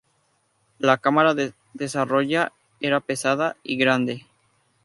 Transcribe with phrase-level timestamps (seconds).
[0.79, 1.35] La cámara
[1.75, 4.25] desarrollada era pesada y grande.